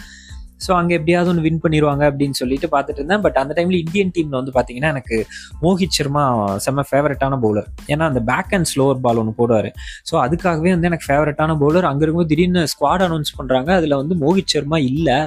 ஸோ 0.67 0.71
அங்கே 0.73 0.95
எப்படியாவது 0.99 1.31
ஒன்று 1.33 1.45
வின் 1.47 1.61
பண்ணிடுவாங்க 1.65 2.03
அப்படின்னு 2.11 2.39
சொல்லிட்டு 2.41 2.69
பார்த்துட்டு 2.77 3.01
இருந்தேன். 3.03 3.21
பட் 3.21 3.39
அந்த 3.43 3.55
டைமில் 3.59 3.81
இந்தியன் 3.85 4.13
டீமில் 4.17 4.39
வந்து 4.41 4.55
பார்த்தீங்கன்னா 4.57 4.91
எனக்கு 4.95 5.19
மோஹித் 5.63 5.97
சர்மா 5.99 6.25
செம்ம 6.67 6.85
ஃபேவரட்டான 6.91 7.39
பவுலர் 7.45 7.69
ஏன்னா 7.87 8.07
அந்த 8.13 8.23
பேக் 8.31 8.55
அண்ட் 8.59 8.71
ஸ்லோவர் 8.73 9.03
பால் 9.07 9.21
ஒன்று 9.23 9.35
போடுவார். 9.41 9.71
ஸோ 10.11 10.17
அதுக்காகவே 10.27 10.73
வந்து 10.77 10.91
எனக்கு 10.93 11.09
ஃபேவரட்டான 11.09 11.57
பவுலர் 11.65 11.89
அங்கே 11.91 12.05
இருக்கும்போது 12.05 12.33
திடீர்னு 12.35 12.65
ஸ்குவாட் 12.75 13.05
அனௌன்ஸ் 13.09 13.37
பண்ணுறாங்க 13.39 13.71
அதில் 13.71 14.01
வந்து 14.03 14.17
மோஹித் 14.25 14.53
சர்மா 14.55 14.79
இல்லை. 14.91 15.19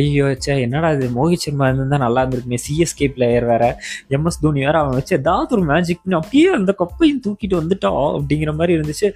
ஐயோ 0.00 0.26
சே 0.38 0.52
என்னடா 0.60 0.88
இது? 0.92 1.06
மோகித் 1.14 1.44
சர்மா 1.44 1.68
இருந்தா 1.68 1.96
நல்லா 1.96 2.20
இருந்திருக்குமே. 2.22 2.58
சிஎஸ்கே 2.66 3.06
பிளேயர் 3.14 3.44
வேற. 3.44 3.64
எம்எஸ் 4.10 4.40
தோனி 4.40 4.60
வேற. 4.64 4.76
அவன் 4.78 4.96
வச்சு 4.98 5.14
ஏதாவது 5.16 5.54
ஒரு 5.56 5.64
மேஜிக் 5.72 6.02
பண்ணி 6.02 6.16
அப்படியே 6.18 6.48
அந்த 6.58 6.74
கப்பையும் 6.78 7.22
தூக்கிட்டு 7.26 7.56
வந்துட்டோம் 7.60 8.04
அப்படிங்கிற 8.16 8.52
மாதிரி 8.54 8.76
இருந்துச்சு. 8.78 9.08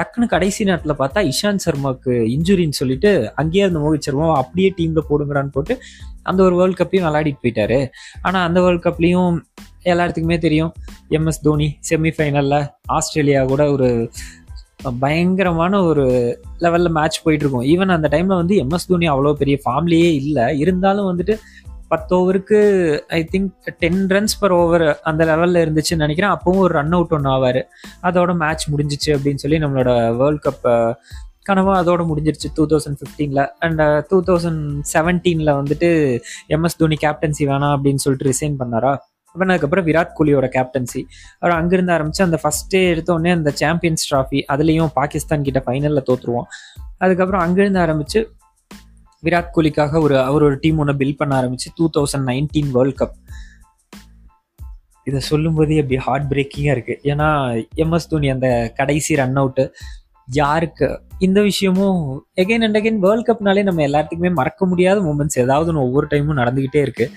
டக்குன்னு 0.00 0.26
கடைசி 0.26 0.64
நேரத்தில் 0.64 0.98
பார்த்தா 0.98 1.30
இஷாந்த் 1.30 1.64
சர்மாவுக்கு 1.64 2.10
இன்ஜுரின்னு 2.10 2.78
சொல்லிட்டு 2.80 3.32
அங்கேயே 3.34 3.64
இருந்த 3.66 3.88
மோகித் 3.88 3.98
சர்மா 3.98 4.36
அப்படியே 4.36 4.74
டீமில் 4.76 5.04
போடுங்கிறான்னு 5.10 5.52
போட்டு 5.52 5.80
அந்த 6.22 6.42
ஒரு 6.42 6.56
வேர்ல்ட் 6.56 6.80
கப்பையும் 6.80 7.04
விளையாடிட்டு 7.04 7.42
போயிட்டாரு. 7.42 7.88
ஆனால் 8.22 8.46
அந்த 8.46 8.62
வேர்ல்ட் 8.62 8.86
கப்லேயும் 8.86 9.40
எல்லாத்துக்குமே 9.84 10.38
தெரியும். 10.38 10.72
எம்எஸ் 11.10 11.40
தோனி 11.42 11.78
செமிஃபைனலில் 11.90 12.68
ஆஸ்திரேலியா 12.86 13.44
கூட 13.44 13.70
ஒரு 13.72 14.10
பயங்கரமான 15.00 15.82
ஒரு 15.82 16.04
லெவலில் 16.60 16.88
மேட்ச் 16.88 17.22
போயிட்டு 17.22 17.50
இருக்கும். 17.50 17.68
ஈவன் 17.68 17.92
அந்த 17.92 18.08
டைமில் 18.08 18.36
வந்து 18.42 18.56
எம்எஸ் 18.56 18.86
தோனி 18.88 19.10
அவ்வளோ 19.10 19.32
பெரிய 19.32 19.58
ஃபேமிலியே 19.64 20.12
இல்லை. 20.14 20.58
இருந்தாலும் 20.58 21.08
வந்துட்டு 21.10 21.38
பத்து 21.90 22.12
ஓவருக்கு 22.16 22.58
I 23.18 23.20
think 23.32 23.70
ten 23.78 24.06
runs 24.06 24.36
per 24.40 24.54
over 24.60 24.84
அந்த 25.10 25.24
லெவலில் 25.24 25.62
இருந்துச்சுன்னு 25.64 26.04
நினைக்கிறேன். 26.04 26.34
அப்பவும் 26.34 26.62
ஒரு 26.64 26.74
ரன் 26.78 26.92
அவுட் 26.92 27.14
ஒன்று 27.16 27.30
ஆவார். 27.30 27.60
அதோட 28.02 28.34
மேட்ச் 28.42 28.66
முடிஞ்சிச்சு 28.70 29.12
அப்படின்னு 29.16 29.42
சொல்லி 29.44 29.58
நம்மளோட 29.58 30.16
வேர்ல்ட் 30.16 30.46
கப் 30.48 30.94
கனவு 31.42 31.70
அதோட 31.74 32.02
முடிஞ்சிருச்சு 32.10 32.48
டூ 32.54 32.64
தௌசண்ட் 32.66 32.98
ஃபிஃப்டீனில் 33.00 33.46
அண்ட் 33.58 33.82
டூ 34.08 34.22
தௌசண்ட் 34.22 34.64
செவன்டீனில் 34.92 35.52
வந்துட்டு 35.60 35.90
எம்எஸ் 36.48 36.78
தோனி 36.78 36.96
கேப்டன்சி 37.02 37.42
வேணாம் 37.50 37.74
அப்படின்னு 37.76 38.02
சொல்லிட்டு 38.04 38.30
ரிசைன் 38.32 38.58
பண்ணாரா? 38.60 38.92
அப்புறம் 39.32 39.52
அதுக்கப்புறம் 39.54 39.86
விராட் 39.86 40.14
கோலியோட 40.18 40.46
கேப்டன்சி 40.56 41.00
அவர் 41.38 41.56
அங்கிருந்து 41.56 41.92
ஆரம்பிச்சு 41.92 42.22
அந்த 42.26 42.38
ஃபர்ஸ்டே 42.42 42.80
எடுத்தோடனே 42.92 43.30
அந்த 43.38 43.50
சாம்பியன்ஸ் 43.60 44.04
ட்ராஃபி 44.10 44.38
அதுலேயும் 44.52 44.92
பாகிஸ்தான் 44.94 45.42
கிட்ட 45.42 45.62
ஃபைனலில் 45.66 46.06
தோற்றுருவோம் 46.10 46.48
அதுக்கப்புறம் 46.98 47.42
அங்கிருந்து 47.46 47.80
ஆரம்பிச்சு 47.80 48.20
விராட் 49.24 49.52
கோலிக்காக 49.52 50.00
ஒரு 50.00 50.16
அவர் 50.20 50.42
ஒரு 50.42 50.58
டீம் 50.60 50.78
ஒன்று 50.78 50.92
பில்ட் 50.92 51.16
பண்ண 51.16 51.32
ஆரம்பிச்சு 51.40 51.68
two 51.74 51.86
thousand 51.96 52.28
nineteen 52.30 52.70
world 52.72 52.98
cup 53.00 53.16
இதை 55.04 55.20
சொல்லும்போது 55.20 55.76
அப்படி 55.76 55.96
ஹார்ட் 56.00 56.26
பிரேக்கிங்காக 56.32 56.74
இருக்கு. 56.76 57.00
ஏன்னா 57.02 57.28
எம்எஸ் 57.76 58.08
தோனி 58.08 58.28
அந்த 58.30 58.48
கடைசி 58.74 59.14
ரன் 59.14 59.36
அவுட்டு 59.36 59.64
யாருக்கு? 60.26 60.88
இந்த 61.18 61.38
விஷயமும் 61.42 62.00
எகைன் 62.40 62.64
அண்ட் 62.66 62.76
அகைன் 62.76 62.98
வேர்ல்ட் 62.98 63.28
கப்னாலே 63.28 63.62
நம்ம 63.62 63.86
எல்லாத்துக்குமே 63.86 64.30
மறக்க 64.34 64.66
முடியாத 64.66 65.00
மூமெண்ட்ஸ் 65.00 65.38
ஏதாவது 65.44 65.70
ஒன்று 65.70 65.86
ஒவ்வொரு 65.86 66.06
டைமும் 66.10 66.40
நடந்துக்கிட்டே 66.40 66.80
இருக்கு. 66.86 67.10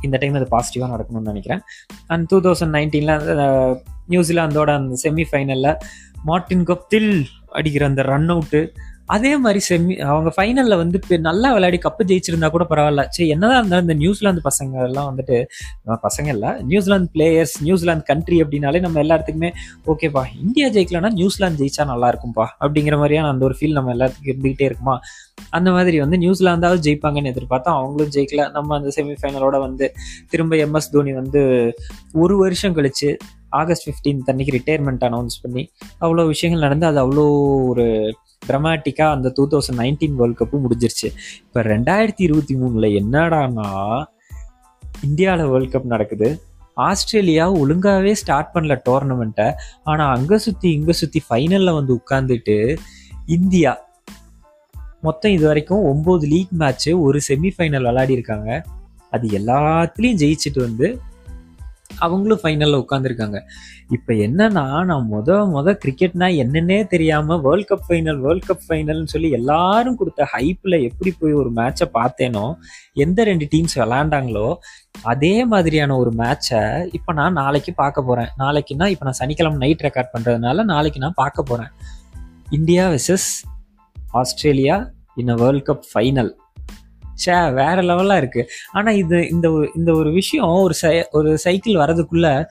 இந்த 0.00 0.16
டைம் 0.16 0.34
அது 0.34 0.46
பாசிட்டிவாக 0.50 0.92
நடக்கணும்னு 0.94 1.30
நினைக்கிறேன். 1.30 1.60
அண்ட் 2.06 2.26
டூ 2.26 2.40
தௌசண்ட் 2.40 2.74
நைன்டீனில் 2.76 3.82
நியூசிலாந்தோட 4.08 4.70
அந்த 4.78 4.94
செமிஃபைனலில் 5.02 5.76
மார்டின் 6.24 6.64
கப்தில் 6.64 7.24
அடிக்கிற 7.58 7.86
அந்த 7.86 8.02
ரன் 8.02 8.28
அவுட்டு 8.28 8.60
அதே 9.14 9.30
மாதிரி 9.44 9.60
செமி 9.68 9.94
அவங்க 10.10 10.30
ஃபைனலில் 10.36 10.76
வந்து 10.80 10.98
நல்லா 11.26 11.48
விளையாடி 11.54 11.78
கப்பு 11.84 12.02
ஜெயிச்சிருந்தா 12.10 12.48
கூட 12.54 12.64
பரவாயில்ல. 12.70 13.02
சரி 13.14 13.26
என்னதான் 13.34 13.58
இருந்தாலும் 13.58 13.86
இந்த 13.86 13.96
நியூசிலாந்து 14.02 14.42
பசங்க 14.48 14.84
எல்லாம் 14.88 15.08
வந்துட்டு 15.10 15.36
பசங்க 16.06 16.28
இல்லை 16.34 16.50
நியூசிலாந்து 16.70 17.10
பிளேயர்ஸ் 17.14 17.54
நியூசிலாந்து 17.66 18.06
கண்ட்ரி 18.10 18.38
அப்படின்னாலே 18.44 18.80
நம்ம 18.86 19.00
எல்லாத்துக்குமே 19.04 19.50
ஓகேப்பா 19.92 20.22
இந்தியா 20.44 20.68
ஜெயிக்கலன்னா 20.76 21.10
நியூசிலாந்து 21.18 21.60
ஜெயிச்சா 21.62 21.86
நல்லா 21.92 22.08
இருக்கும்பா 22.12 22.46
அப்படிங்கிற 22.64 22.96
மாதிரியான 23.02 23.30
அந்த 23.34 23.44
ஒரு 23.48 23.56
ஃபீல் 23.58 23.76
நம்ம 23.78 23.92
எல்லாத்துக்கும் 23.96 24.32
இருந்துகிட்டே 24.32 24.66
இருக்குமா? 24.70 24.96
அந்த 25.50 25.68
மாதிரி 25.76 25.96
வந்து 26.04 26.16
நியூசிலாந்தாவது 26.24 26.82
ஜெயிப்பாங்கன்னு 26.86 27.32
எதிர்பார்த்தா 27.34 27.70
அவங்களும் 27.80 28.14
ஜெயிக்கல. 28.16 28.42
நம்ம 28.56 28.76
அந்த 28.78 28.90
செமிஃபைனலோட 28.96 29.56
வந்து 29.66 29.86
திரும்ப 30.32 30.56
எம்எஸ் 30.66 30.92
தோனி 30.96 31.14
வந்து 31.20 31.40
ஒரு 32.24 32.36
வருஷம் 32.44 32.76
கழிச்சு 32.76 33.10
ஆகஸ்ட் 33.60 33.88
15 33.88 34.30
அன்னைக்கு 34.32 34.52
ரிட்டையர்மெண்ட் 34.58 35.02
அனௌன்ஸ் 35.08 35.34
பண்ணி 35.42 35.62
அவ்வளோ 36.04 36.22
விஷயங்கள் 36.26 36.66
நடந்து 36.66 36.86
அது 36.86 36.98
அவ்வளோ 37.04 37.24
ஒரு 37.70 37.86
ட்ரமாட்டிக்காக 38.48 39.16
அந்த 39.16 39.32
டூ 39.36 39.44
தௌசண்ட் 39.52 39.80
நைன்டீன் 39.82 40.16
வேர்ல்ட் 40.20 40.38
கப்பும் 40.40 40.64
முடிஞ்சிருச்சு. 40.64 41.08
இப்போ 41.46 41.62
ரெண்டாயிரத்தி 41.72 42.24
இருபத்தி 42.28 42.54
மூணில் 42.60 42.88
என்னடானா 43.00 43.68
இந்தியாவில் 45.08 45.50
வேர்ல்ட் 45.52 45.72
கப் 45.74 45.92
நடக்குது. 45.94 46.28
ஆஸ்திரேலியா 46.88 47.46
ஒழுங்காகவே 47.62 48.12
ஸ்டார்ட் 48.20 48.52
பண்ணல 48.54 48.74
டோர்னமெண்ட்டை 48.88 49.48
ஆனால் 49.90 50.12
அங்கே 50.16 50.36
சுற்றி 50.44 50.68
இங்கே 50.76 50.94
சுற்றி 51.00 51.20
ஃபைனலில் 51.26 51.76
வந்து 51.78 51.92
உட்காந்துட்டு 52.00 52.56
இந்தியா 53.36 53.72
மொத்தம் 55.06 55.34
இது 55.36 55.44
வரைக்கும் 55.50 55.84
ஒம்பது 55.92 56.26
லீக் 56.32 56.52
மேட்ச்சு 56.60 56.90
ஒரு 57.06 57.18
செமிஃபைனல் 57.28 57.88
விளையாடி 57.88 58.12
இருக்காங்க 58.12 58.50
அது 59.16 59.26
எல்லாத்துலேயும் 59.38 60.20
ஜெயிச்சுட்டு 60.22 60.60
வந்து 60.66 60.86
அவங்களும் 62.00 62.40
ஃபைனலில் 62.42 62.80
உட்காந்துருக்காங்க 62.80 63.38
இப்போ 63.92 64.12
என்னன்னா 64.26 64.64
நான் 64.84 65.08
முத 65.08 65.38
முத 65.46 65.74
கிரிக்கெட்னா 65.82 66.28
என்னன்னே 66.36 66.78
தெரியாமல் 66.86 67.40
world 67.40 67.68
cup 67.68 67.86
final 67.88 68.18
world 68.18 68.46
cup 68.46 68.64
ஃபைனல்னு 68.66 69.12
சொல்லி 69.12 69.30
எல்லாரும் 69.30 69.96
கொடுத்த 69.96 70.26
ஹைப்பில் 70.32 70.78
எப்படி 70.82 71.12
போய் 71.12 71.32
ஒரு 71.32 71.50
மேட்சை 71.50 71.88
பார்த்தேனோ 71.94 72.44
எந்த 72.96 73.24
ரெண்டு 73.24 73.48
டீம்ஸ் 73.52 73.78
விளாண்டாங்களோ 73.78 74.46
அதே 75.04 75.34
மாதிரியான 75.44 75.96
ஒரு 75.96 76.12
மேட்சை 76.12 76.62
இப்போ 76.92 77.12
நான் 77.12 77.32
நாளைக்கு 77.32 77.74
பார்க்க 77.74 78.02
போகிறேன் 78.02 78.30
நாளைக்குன்னா 78.38 78.88
இப்போ 78.88 79.04
நான் 79.04 79.20
சனிக்கிழமை 79.20 79.58
நைட் 79.58 79.86
ரெக்கார்ட் 79.86 80.14
பண்ணுறதுனால 80.14 80.64
நாளைக்கு 80.64 80.98
நான் 80.98 81.20
பார்க்க 81.20 81.42
போகிறேன் 81.42 81.72
India 82.50 82.84
versus 82.88 83.30
Australia 84.14 84.76
in 85.16 85.28
a 85.28 85.34
world 85.34 85.66
cup 85.66 85.86
final 85.92 86.30
ச்சே 87.26 87.54
வேற 87.54 87.74
லெவலா 87.74 88.16
இருக்கு. 88.16 88.48
ஆனா 88.72 88.90
இது 88.90 89.28
இந்த 89.28 89.70
இந்த 89.74 89.92
ஒரு 89.92 90.12
விஷயம் 90.12 90.46
ஒரு 90.46 90.74
சை- 90.82 91.04
ஒரு 91.10 91.38
சைக்கிள் 91.38 91.72
வரதுக்குள்ளே 91.72 92.44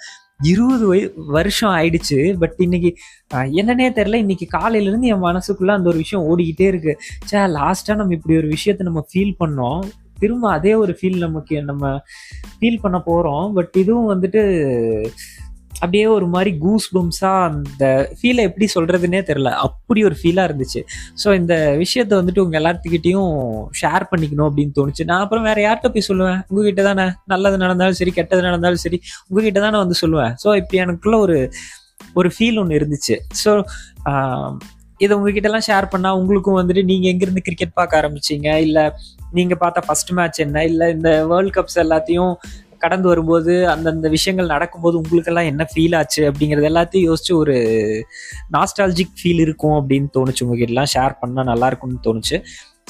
இருபது 0.43 0.87
வய 0.87 1.09
வருஷம் 1.15 1.69
ஆயிடுச்சு. 1.69 2.37
பட் 2.39 2.53
இன்னைக்கு 2.57 2.95
என்னன்னே 3.33 3.91
தெரில 3.91 4.13
இன்னைக்கு 4.13 4.45
காலையில 4.47 4.89
இருந்து 4.89 5.07
என் 5.07 5.23
மனசுக்குள்ள 5.23 5.67
அந்த 5.67 5.89
ஒரு 5.89 5.97
விஷயம் 5.97 6.37
ஓடிக்கிட்டே 6.37 6.61
இருக்கு. 6.61 6.97
சே 7.25 7.39
லாஸ்டா 7.39 7.95
நம்ம 7.95 8.13
இப்படி 8.13 8.37
ஒரு 8.37 8.47
விஷயத்த 8.47 8.77
நம்ம 8.77 9.05
ஃபீல் 9.13 9.35
பண்ணோம். 9.39 9.89
திரும்ப 10.19 10.51
அதே 10.51 10.73
ஒரு 10.73 10.97
ஃபீல் 11.01 11.17
நமக்கு 11.17 11.63
நம்ம 11.63 11.99
ஃபீல் 12.59 12.79
பண்ண 12.81 13.01
போறோம். 13.05 13.53
பட் 13.53 13.69
இதுவும் 13.73 14.21
வந்துட்டு 14.21 15.05
அப்படியே 15.73 16.05
ஒரு 16.05 16.27
மாதிரி 16.27 16.57
கூஸ் 16.57 16.87
பம்ஸா 16.95 17.31
அந்த 17.43 17.83
ஃபீலை 18.17 18.41
எப்படி 18.49 18.67
சொல்றதுன்னே 18.75 19.21
தெரில 19.29 19.49
அப்படி 19.65 20.03
ஒரு 20.03 20.15
ஃபீலா 20.21 20.43
இருந்துச்சு. 20.49 20.81
ஸோ 21.23 21.35
இந்த 21.35 21.53
விஷயத்த 21.83 22.19
வந்துட்டு 22.21 22.39
உங்க 22.39 22.59
எல்லாத்துக்கிட்டையும் 22.59 23.31
ஷேர் 23.81 24.05
பண்ணிக்கணும் 24.11 24.47
அப்படின்னு 24.49 24.75
தோணுச்சு. 24.79 25.05
நான் 25.05 25.19
அப்புறம் 25.19 25.43
வேற 25.43 25.61
யார்கிட்ட 25.67 25.91
போய் 25.93 26.07
சொல்லுவேன்? 26.09 26.41
உங்ககிட்ட 26.49 26.83
தானே. 26.83 27.07
நல்லது 27.25 27.57
நடந்தாலும் 27.57 27.99
சரி 28.01 28.11
கெட்டது 28.11 28.41
நடந்தாலும் 28.41 28.83
சரி 28.85 28.99
உங்ககிட்ட 29.27 29.59
தானே 29.59 29.77
வந்து 29.77 29.97
சொல்லுவேன். 30.01 30.33
ஸோ 30.43 30.55
இப்படி 30.55 30.77
எனக்குள்ள 30.77 31.17
ஒரு 31.17 31.37
ஒரு 32.13 32.31
ஃபீல் 32.37 32.59
ஒன்று 32.59 32.79
இருந்துச்சு. 32.79 33.17
ஸோ 33.43 33.51
இதை 34.97 35.17
உங்ககிட்ட 35.17 35.47
எல்லாம் 35.49 35.67
ஷேர் 35.67 35.85
பண்ணா 35.89 36.15
உங்களுக்கும் 36.15 36.57
வந்துட்டு 36.59 36.83
நீங்க 36.83 37.07
எங்கிருந்து 37.07 37.41
கிரிக்கெட் 37.41 37.73
பார்க்க 37.73 38.01
ஆரம்பிச்சீங்க? 38.01 38.55
இல்ல 38.55 38.79
நீங்க 39.31 39.55
பார்த்த 39.55 39.83
ஃபர்ஸ்ட் 39.85 40.11
மேட்ச் 40.11 40.39
என்ன? 40.39 40.63
இல்ல 40.63 40.89
இந்த 40.89 41.25
வேர்ல்ட் 41.25 41.55
கப்ஸ் 41.55 41.79
எல்லாத்தையும் 41.83 42.33
கடந்து 42.83 43.07
வரும்போது 43.11 43.53
அந்தந்த 43.73 44.09
விஷயங்கள் 44.15 44.51
நடக்கும்போது 44.53 44.95
உங்களுக்கெல்லாம் 45.01 45.49
என்ன 45.51 45.63
ஃபீல் 45.71 45.95
ஆச்சு 45.99 46.21
அப்படிங்கறது 46.29 46.69
எல்லாத்தையும் 46.71 47.07
யோசிச்சு 47.09 47.33
ஒரு 47.41 47.55
நாஸ்டாலஜிக் 48.55 49.15
ஃபீல் 49.19 49.41
இருக்கும் 49.45 49.77
அப்படின்னு 49.79 50.09
தோணுச்சு 50.17 50.43
உங்ககிட்ட 50.45 50.73
எல்லாம் 50.75 50.91
ஷேர் 50.95 51.15
பண்ணா 51.21 51.43
நல்லா 51.51 51.69
இருக்கும்னு 51.71 52.05
தோணுச்சு. 52.07 52.37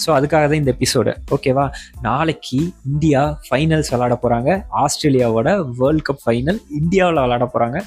ஸோ 0.04 0.10
அதுக்காக 0.18 0.44
தான் 0.50 0.62
இந்த 0.62 0.72
எபிசோடு 0.76 1.12
ஓகேவா 1.36 1.66
நாளைக்கு 2.06 2.60
இந்தியா 2.92 3.22
ஃபைனல்ஸ் 3.48 3.92
விளாட 3.94 4.16
போகிறாங்க 4.24 4.50
ஆஸ்திரேலியாவோட 4.84 5.50
வேர்ல்ட் 5.80 6.06
கப் 6.08 6.24
ஃபைனல் 6.26 6.60
இந்தியாவில் 6.80 7.22
விளாட 7.26 7.46
போகிறாங்க 7.54 7.80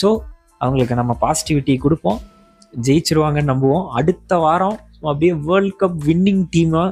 ஸோ 0.00 0.08
அவங்களுக்கு 0.60 0.94
நம்ம 1.00 1.12
பாசிட்டிவிட்டி 1.24 1.74
கொடுப்போம். 1.84 2.18
ஜெயிச்சிருவாங்கன்னு 2.86 3.52
நம்புவோம். 3.52 3.86
அடுத்த 3.98 4.32
வாரம் 4.44 4.76
அப்படியே 5.08 5.34
வேர்ல்ட் 5.46 5.76
கப் 5.82 5.98
வின்னிங் 6.08 6.42
டீமாக 6.54 6.88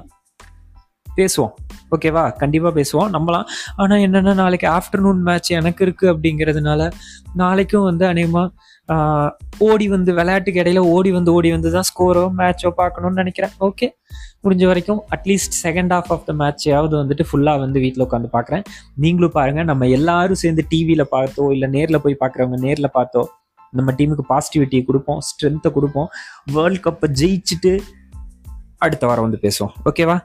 பேசுவோம். 1.20 1.52
ஓகேவா 1.94 2.22
கண்டிப்பாக 2.42 2.72
பேசுவோம். 2.78 3.10
நம்மளாம் 3.16 3.46
ஆனால் 3.82 4.02
என்னென்னா 4.06 4.32
நாளைக்கு 4.42 4.68
ஆஃப்டர்நூன் 4.78 5.20
மேட்ச் 5.28 5.50
எனக்கு 5.60 5.82
இருக்குது 5.86 6.10
அப்படிங்கிறதுனால 6.12 6.90
நாளைக்கும் 7.42 7.86
வந்து 7.90 8.06
அநேகமாக 8.12 8.48
ஓடி 9.68 9.86
வந்து 9.94 10.10
விளையாட்டுக்கு 10.18 10.60
இடையில 10.62 10.82
ஓடி 10.94 11.10
வந்து 11.16 11.30
ஓடி 11.36 11.48
வந்து 11.54 11.70
தான் 11.74 11.86
ஸ்கோரோ 11.88 12.22
மேட்சோ 12.38 12.70
பார்க்கணும்னு 12.80 13.20
நினைக்கிறேன். 13.22 13.54
ஓகே 13.66 13.86
முடிஞ்ச 14.44 14.64
வரைக்கும் 14.70 15.00
at least 15.14 15.56
second 15.64 15.92
half 15.94 16.10
of 16.14 16.24
the 16.28 16.32
மேட்சையாவது 16.42 16.94
வந்துட்டு 17.00 17.24
ஃபுல்லாக 17.28 17.62
வந்து 17.64 17.78
வீட்டில் 17.84 18.04
உட்காந்து 18.06 18.30
பார்க்குறேன். 18.36 18.64
நீங்களும் 19.04 19.34
பாருங்கள் 19.38 19.68
நம்ம 19.70 19.88
எல்லாரும் 19.96 20.40
சேர்ந்து 20.42 20.64
டிவியில் 20.72 21.04
பார்த்தோ 21.14 21.46
இல்லை 21.56 21.68
நேரில் 21.76 22.02
போய் 22.04 22.20
பார்க்குறவங்க 22.22 22.58
நேரில் 22.66 22.94
பார்த்தோ 22.98 23.24
நம்ம 23.78 23.92
டீமுக்கு 23.98 24.24
பாசிட்டிவிட்டியை 24.32 24.82
கொடுப்போம் 24.90 25.20
ஸ்ட்ரென்த்தை 25.28 25.72
கொடுப்போம். 25.78 26.08
வேர்ல்ட் 26.56 26.84
கப்பை 26.86 27.08
ஜெயிச்சுட்டு 27.22 27.72
அடுத்த 28.86 29.04
வாரம் 29.10 29.26
வந்து 29.26 29.40
பேசுவோம். 29.46 29.74
ஓகேவா 29.90 30.16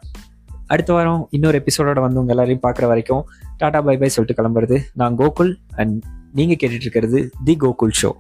அடுத்த 0.74 0.92
வாரம் 0.94 1.24
இன்னொரு 1.30 1.58
எபிசோடோட 1.60 2.00
வந்து 2.00 2.20
உங்க 2.20 2.32
எல்லாரையும் 2.32 2.64
பார்க்குற 2.64 2.86
வரைக்கும் 2.88 3.24
டாடா 3.58 3.80
பை 3.82 3.96
பை 3.98 4.10
சொல்லிட்டு 4.10 4.38
கிளம்புறது 4.40 4.78
நான் 4.94 5.18
கோகுல் 5.18 5.52
அண்ட் 5.76 5.98
நீங்க 6.34 6.54
கேட்டுட்டு 6.54 6.88
இருக்கிறது 6.88 7.20
தி 7.46 7.56
கோகுல் 7.60 7.94
ஷோ 8.02 8.12